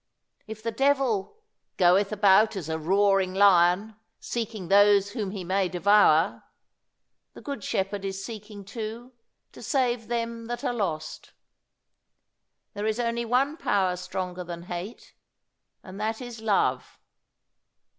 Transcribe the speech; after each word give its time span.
If 0.47 0.63
the 0.63 0.71
devil 0.71 1.43
"goeth 1.77 2.11
about 2.11 2.55
as 2.55 2.69
a 2.69 2.79
roaring 2.79 3.35
lion, 3.35 3.95
seeking 4.19 4.67
those 4.67 5.11
whom 5.11 5.29
he 5.29 5.43
may 5.43 5.69
devour," 5.69 6.43
the 7.33 7.41
Good 7.43 7.63
Shepherd 7.63 8.03
is 8.03 8.25
seeking, 8.25 8.65
too, 8.65 9.13
to 9.51 9.61
save 9.61 10.07
them 10.07 10.47
that 10.47 10.63
are 10.63 10.73
lost. 10.73 11.33
There 12.73 12.87
is 12.87 12.99
only 12.99 13.25
one 13.25 13.57
power 13.57 13.95
stronger 13.95 14.43
than 14.43 14.63
hate, 14.63 15.13
and 15.83 16.01
that 16.01 16.19
is 16.19 16.41
love. 16.41 16.97